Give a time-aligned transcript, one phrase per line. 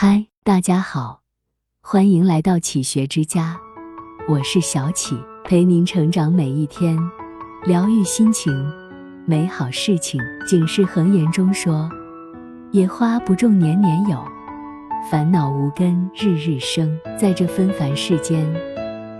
[0.00, 1.22] 嗨，大家好，
[1.82, 3.58] 欢迎来到启学之家，
[4.28, 6.96] 我是小启，陪您成长每一天，
[7.64, 8.52] 疗愈心情，
[9.26, 10.20] 美好事情。
[10.46, 11.90] 警世恒言中说
[12.70, 14.24] ：“野花不种年年有，
[15.10, 18.46] 烦恼无根日日生。”在这纷繁世间，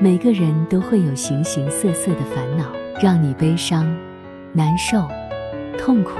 [0.00, 2.64] 每个人都会有形形色色的烦恼，
[3.00, 3.86] 让你悲伤、
[4.52, 5.06] 难受、
[5.78, 6.14] 痛苦。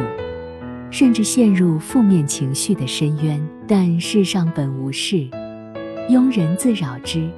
[0.94, 5.28] 甚至陷入负面情绪的深渊，但世上本无事，
[6.08, 7.28] 庸人自扰之。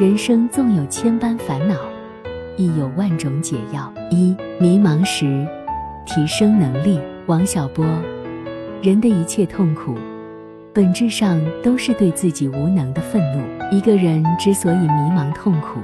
[0.00, 1.76] 人生纵有千般烦恼，
[2.56, 3.92] 亦有万种解药。
[4.10, 5.46] 一迷茫时，
[6.06, 6.98] 提升能力。
[7.26, 7.84] 王小波，
[8.80, 9.94] 人的一切痛苦，
[10.72, 13.42] 本质上都是对自己无能的愤怒。
[13.70, 15.78] 一个人之所以迷茫痛苦，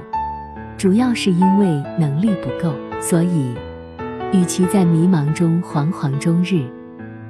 [0.75, 1.67] 主要是因为
[1.99, 2.73] 能力不够。
[2.99, 3.53] 所以，
[4.33, 6.65] 与其在迷茫中惶惶终日，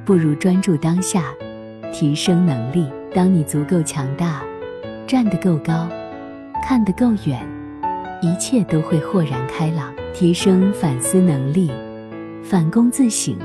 [0.09, 1.25] 不如专注当下，
[1.93, 2.83] 提升能力。
[3.13, 4.41] 当你足够强大，
[5.05, 5.87] 站得够高，
[6.67, 7.39] 看得够远，
[8.19, 9.93] 一切都会豁然开朗。
[10.11, 11.69] 提升反思能力，
[12.41, 13.37] 反躬自省，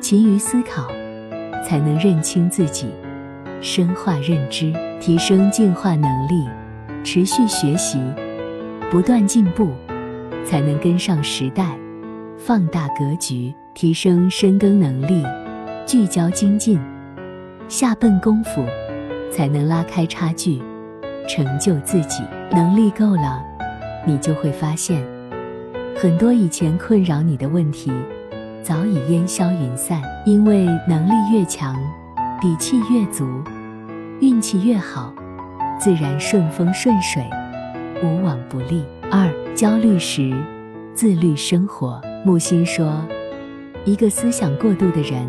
[0.00, 0.88] 勤于思考，
[1.64, 2.88] 才能认清自己，
[3.60, 4.72] 深化认知。
[5.00, 6.48] 提升进化能力，
[7.04, 8.00] 持续学习，
[8.90, 9.70] 不断进步，
[10.44, 11.78] 才能跟上时代，
[12.36, 13.54] 放大格局。
[13.72, 15.22] 提升深耕能力。
[15.86, 16.80] 聚焦精进，
[17.68, 18.66] 下笨功夫，
[19.30, 20.60] 才能拉开差距，
[21.28, 22.24] 成就自己。
[22.50, 23.40] 能力够了，
[24.04, 25.00] 你就会发现，
[25.96, 27.92] 很多以前困扰你的问题，
[28.64, 30.02] 早已烟消云散。
[30.24, 31.76] 因为能力越强，
[32.40, 33.24] 底气越足，
[34.20, 35.14] 运气越好，
[35.78, 37.22] 自然顺风顺水，
[38.02, 38.84] 无往不利。
[39.08, 40.34] 二、焦虑时，
[40.94, 42.02] 自律生活。
[42.24, 43.00] 木心说，
[43.84, 45.24] 一个思想过度的人。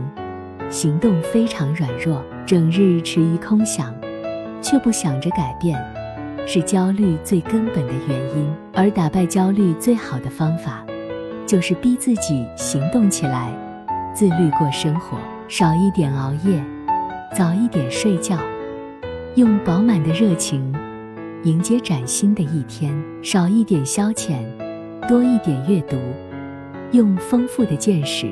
[0.69, 3.93] 行动非常软弱，整日迟于空想，
[4.61, 5.79] 却不想着改变，
[6.45, 8.47] 是焦虑最根本的原因。
[8.73, 10.85] 而打败焦虑最好的方法，
[11.45, 13.49] 就是逼自己行动起来，
[14.13, 15.17] 自律过生活，
[15.47, 16.61] 少一点熬夜，
[17.33, 18.37] 早一点睡觉，
[19.35, 20.73] 用饱满的热情
[21.43, 24.43] 迎接崭新的一天；少一点消遣，
[25.07, 25.97] 多一点阅读，
[26.91, 28.31] 用丰富的见识。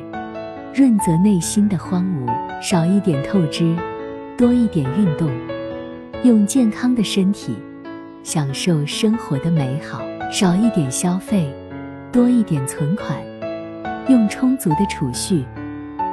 [0.77, 3.73] 润泽内心的荒芜，少一点透支，
[4.37, 5.31] 多一点运动，
[6.25, 7.55] 用健康的身体
[8.23, 11.49] 享受生活的美好；少一点消费，
[12.11, 13.17] 多一点存款，
[14.09, 15.45] 用充足的储蓄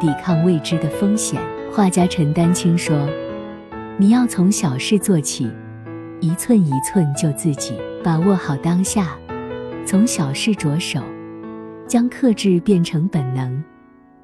[0.01, 1.43] 抵抗未知的风险。
[1.73, 2.97] 画家陈丹青说
[3.99, 5.51] ：“你要从小事做起，
[6.21, 9.09] 一寸一寸救自己，把握好当下，
[9.85, 11.01] 从小事着手，
[11.89, 13.61] 将克制变成本能。”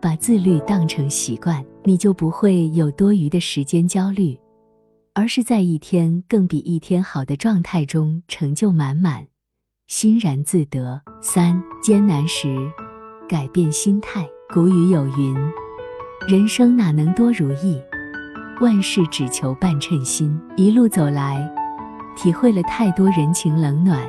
[0.00, 4.38] 把自律当成习惯，你就不会有多余的时间焦虑，
[5.14, 9.26] 而是在一天更比一天好的状态中成就满满，
[9.88, 11.00] 欣然自得。
[11.20, 12.56] 三艰难时，
[13.28, 14.24] 改变心态。
[14.54, 15.36] 古语有云
[16.26, 17.78] ：“人生哪能多如意，
[18.60, 21.52] 万事只求半称心。”一路走来，
[22.16, 24.08] 体会了太多人情冷暖，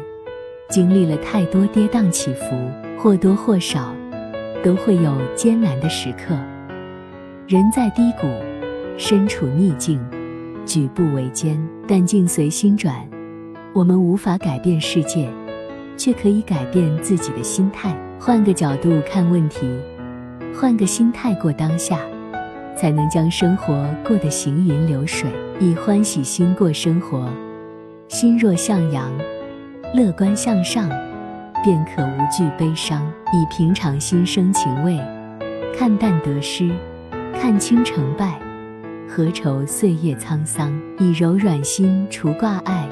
[0.70, 3.94] 经历了太多跌宕起伏，或多或少。
[4.64, 6.36] 都会有艰难的时刻，
[7.48, 8.28] 人在低谷，
[8.98, 10.00] 身处逆境，
[10.66, 12.96] 举步维艰，但境随心转。
[13.74, 15.30] 我们无法改变世界，
[15.96, 17.96] 却可以改变自己的心态。
[18.20, 19.66] 换个角度看问题，
[20.54, 22.00] 换个心态过当下，
[22.76, 25.30] 才能将生活过得行云流水。
[25.60, 27.30] 以欢喜心过生活，
[28.10, 29.10] 心若向阳，
[29.94, 30.90] 乐观向上。
[31.64, 33.02] 便可无惧悲伤，
[33.34, 34.98] 以平常心生情味，
[35.78, 36.70] 看淡得失，
[37.34, 38.40] 看清成败，
[39.08, 40.72] 何愁岁月沧桑？
[40.98, 42.88] 以柔软心除挂碍，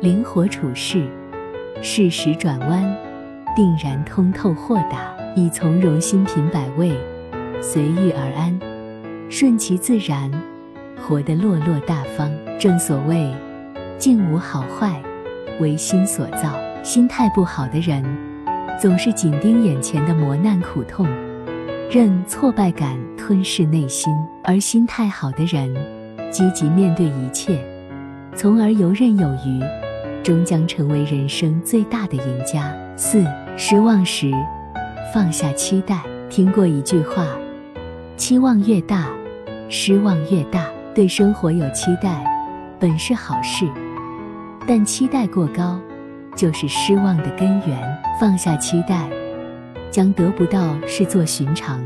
[0.00, 1.06] 灵活处事，
[1.82, 2.96] 适时转弯，
[3.54, 5.14] 定然通透豁达。
[5.36, 6.98] 以从容心品百味，
[7.60, 8.58] 随遇而安，
[9.30, 10.28] 顺其自然，
[11.00, 12.28] 活得落落大方。
[12.58, 13.32] 正所谓，
[13.98, 15.00] 境无好坏，
[15.60, 16.58] 唯心所造。
[16.88, 18.02] 心态不好的人，
[18.80, 21.06] 总是紧盯眼前的磨难苦痛，
[21.90, 24.10] 任挫败感吞噬内心；
[24.42, 25.70] 而心态好的人，
[26.30, 27.62] 积极面对一切，
[28.34, 29.62] 从而游刃有余，
[30.24, 32.74] 终将成为人生最大的赢家。
[32.96, 33.22] 四
[33.54, 34.32] 失望时，
[35.12, 36.00] 放下期待。
[36.30, 37.26] 听过一句话：
[38.16, 39.08] 期望越大，
[39.68, 40.64] 失望越大。
[40.94, 42.24] 对生活有期待，
[42.80, 43.66] 本是好事，
[44.66, 45.78] 但期待过高。
[46.38, 47.98] 就是失望的根源。
[48.20, 49.08] 放下期待，
[49.90, 51.84] 将得不到视作寻常，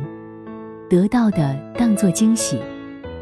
[0.88, 2.58] 得到的当作惊喜，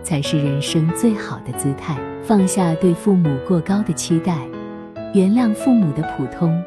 [0.03, 1.97] 才是人生最好的姿态。
[2.23, 4.37] 放下对父母过高的期待，
[5.15, 6.63] 原谅父母的普通，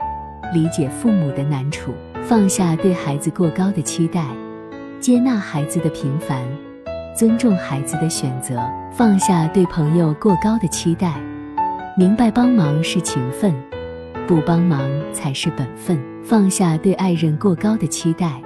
[0.53, 1.91] 理解父母的难处；
[2.23, 4.25] 放下对孩子过高的期待，
[4.99, 6.41] 接纳孩子的平凡，
[7.15, 8.57] 尊重孩子的选择；
[8.91, 11.13] 放下对朋友过高的期待，
[11.97, 13.53] 明白帮忙是情分，
[14.27, 18.41] 不帮忙才是本分；放下对爱人过高的期待，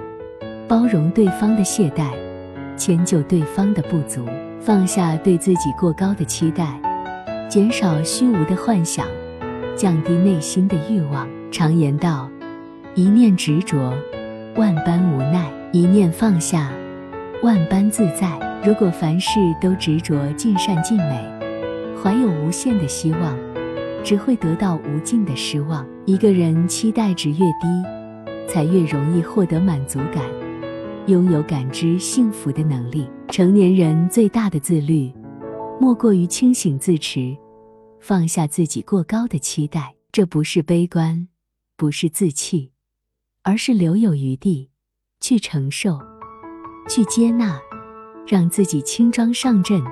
[0.66, 2.10] 包容对方的懈怠，
[2.76, 4.22] 迁就对方的不足；
[4.60, 6.80] 放下对自己过高的期待。
[7.48, 9.06] 减少虚无的幻想，
[9.76, 11.26] 降低内心的欲望。
[11.50, 12.28] 常言道
[12.94, 13.94] ：“一念执着，
[14.56, 16.70] 万般无奈；一念放下，
[17.42, 21.24] 万般自在。”如果凡事都执着尽善尽美，
[22.02, 23.38] 怀有无限的希望，
[24.08, 25.86] 只会得到无尽的失望。
[26.06, 30.24] 一个人期待值越低，才越容易获得满足感，
[31.08, 33.06] 拥有感知幸福的能力。
[33.28, 35.12] 成年人最大的自律。
[35.78, 37.36] 莫过于清醒自持，
[38.00, 39.94] 放下自己过高的期待。
[40.10, 41.28] 这不是悲观，
[41.76, 42.70] 不是自弃，
[43.42, 44.70] 而是留有余地，
[45.20, 46.00] 去承受，
[46.88, 47.60] 去接纳，
[48.26, 49.82] 让自己轻装上阵，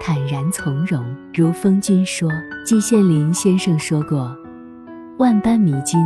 [0.00, 1.04] 坦然从容。
[1.34, 2.30] 如风君说，
[2.64, 4.36] 季羡林先生说过
[5.18, 6.00] ：“万般迷津，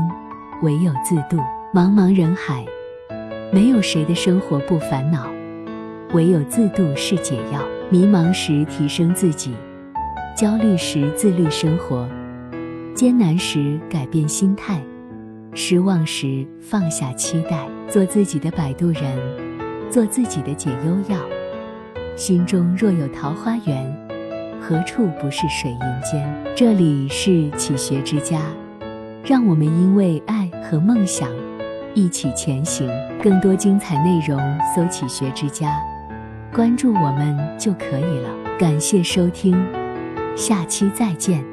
[0.62, 1.37] 唯有自渡。
[1.75, 2.65] 茫茫人海，
[3.53, 5.27] 没有谁的生活不烦恼，
[6.15, 9.55] 唯有自渡是解药。”迷茫时提升自己，
[10.37, 12.09] 焦虑时自律生活，
[12.94, 14.82] 艰难时改变心态，
[15.55, 19.17] 失望时放下期待，做自己的摆渡人，
[19.89, 21.36] 做自己的解忧药。
[22.17, 23.95] 心中若有桃花源，
[24.59, 26.27] 何处不是水云间？
[26.57, 28.41] 这里是启学之家，
[29.23, 31.29] 让我们因为爱和梦想
[31.95, 32.89] 一起前行。
[33.23, 34.41] 更多精彩内容，
[34.75, 35.79] 搜“启学之家”。
[36.55, 38.31] 关注我们就可以了。
[38.59, 39.55] 感谢收听，
[40.35, 41.45] 下期再见。